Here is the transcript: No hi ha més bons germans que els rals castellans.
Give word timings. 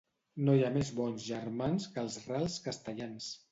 No 0.45 0.55
hi 0.59 0.63
ha 0.67 0.71
més 0.77 0.89
bons 1.01 1.27
germans 1.27 1.87
que 1.93 2.03
els 2.07 2.19
rals 2.33 2.59
castellans. 2.67 3.33